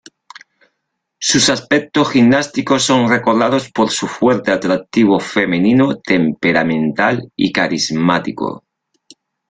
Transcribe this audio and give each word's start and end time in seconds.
Sus 1.19 1.49
aspectos 1.49 2.13
gimnásticos 2.13 2.81
son 2.81 3.07
recordados 3.07 3.69
por 3.71 3.91
"su 3.91 4.07
fuerte 4.07 4.49
atractivo 4.51 5.19
femenino, 5.19 5.97
temperamental 5.99 7.31
y 7.35 7.51
carismático". 7.51 8.65